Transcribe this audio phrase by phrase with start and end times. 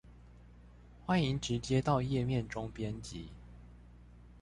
[1.05, 3.25] 歡迎直接到頁面中編輯